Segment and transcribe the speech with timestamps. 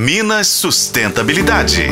[0.00, 1.88] Minas Sustentabilidade.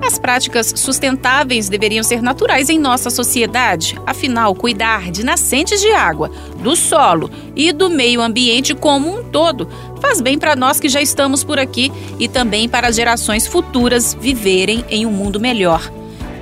[0.00, 4.00] As práticas sustentáveis deveriam ser naturais em nossa sociedade.
[4.06, 6.30] Afinal, cuidar de nascentes de água,
[6.62, 9.68] do solo e do meio ambiente como um todo
[10.00, 11.90] faz bem para nós que já estamos por aqui
[12.20, 15.90] e também para as gerações futuras viverem em um mundo melhor.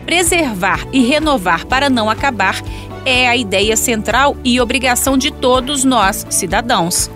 [0.04, 2.62] Preservar e renovar para não acabar
[3.06, 7.10] é a ideia central e obrigação de todos nós, cidadãos.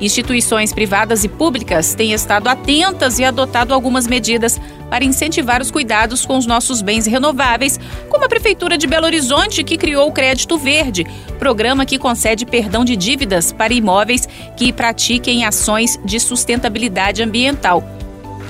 [0.00, 4.60] Instituições privadas e públicas têm estado atentas e adotado algumas medidas
[4.90, 9.64] para incentivar os cuidados com os nossos bens renováveis, como a Prefeitura de Belo Horizonte,
[9.64, 11.06] que criou o Crédito Verde,
[11.38, 17.82] programa que concede perdão de dívidas para imóveis que pratiquem ações de sustentabilidade ambiental.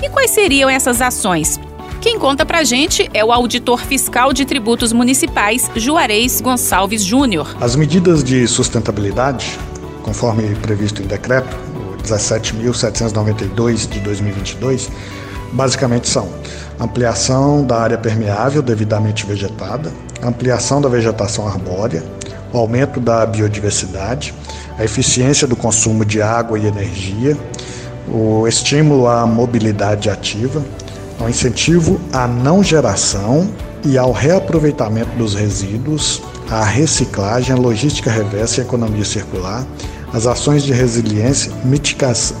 [0.03, 1.59] E quais seriam essas ações?
[2.01, 7.55] Quem conta pra gente é o auditor fiscal de tributos municipais, Juarez Gonçalves Júnior.
[7.59, 9.57] As medidas de sustentabilidade
[10.07, 14.89] conforme previsto em decreto, o 17.792 de 2022,
[15.51, 16.29] basicamente são
[16.79, 19.91] ampliação da área permeável devidamente vegetada,
[20.23, 22.01] ampliação da vegetação arbórea,
[22.53, 24.33] o aumento da biodiversidade,
[24.79, 27.37] a eficiência do consumo de água e energia,
[28.07, 30.63] o estímulo à mobilidade ativa,
[31.19, 33.49] o incentivo à não geração
[33.83, 39.65] e ao reaproveitamento dos resíduos, a reciclagem, a logística reversa e economia circular,
[40.13, 41.51] as ações de resiliência,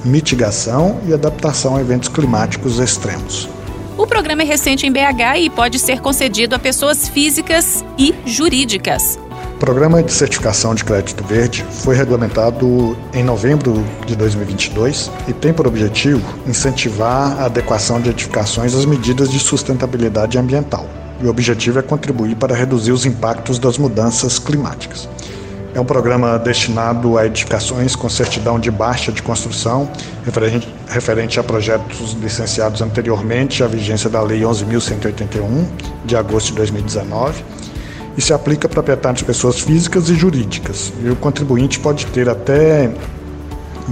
[0.05, 3.49] mitigação e adaptação a eventos climáticos extremos.
[3.97, 9.17] O programa é recente em BH e pode ser concedido a pessoas físicas e jurídicas.
[9.55, 15.51] O programa de certificação de crédito verde foi regulamentado em novembro de 2022 e tem
[15.51, 20.87] por objetivo incentivar a adequação de edificações às medidas de sustentabilidade ambiental.
[21.19, 25.09] E o objetivo é contribuir para reduzir os impactos das mudanças climáticas.
[25.77, 29.87] É um programa destinado a edificações com certidão de baixa de construção,
[30.89, 35.67] referente, a projetos licenciados anteriormente à vigência da Lei 11.181,
[36.03, 37.45] de agosto de 2019,
[38.17, 40.91] e se aplica a proprietários de pessoas físicas e jurídicas.
[40.99, 42.89] E o contribuinte pode ter até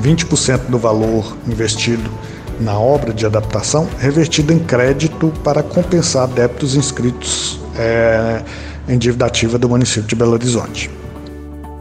[0.02, 2.10] 20% do valor investido
[2.60, 8.42] na obra de adaptação revertido em crédito para compensar débitos inscritos é,
[8.90, 11.05] em dívida ativa do município de Belo Horizonte.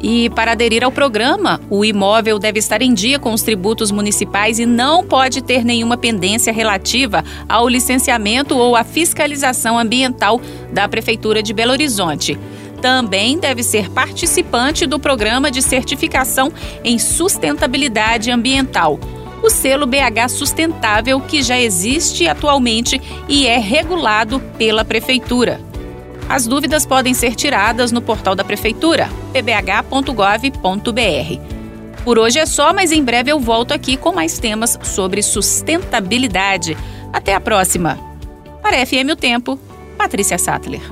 [0.01, 4.59] E para aderir ao programa, o imóvel deve estar em dia com os tributos municipais
[4.59, 10.41] e não pode ter nenhuma pendência relativa ao licenciamento ou à fiscalização ambiental
[10.73, 12.39] da Prefeitura de Belo Horizonte.
[12.83, 16.53] Também deve ser participante do programa de certificação
[16.85, 19.01] em sustentabilidade ambiental
[19.45, 25.61] o selo BH Sustentável, que já existe atualmente e é regulado pela Prefeitura.
[26.29, 30.05] As dúvidas podem ser tiradas no portal da Prefeitura, pbh.gov.br.
[32.05, 36.77] Por hoje é só, mas em breve eu volto aqui com mais temas sobre sustentabilidade.
[37.13, 37.99] Até a próxima!
[38.63, 39.59] Para FM O Tempo,
[39.97, 40.83] Patrícia Sattler.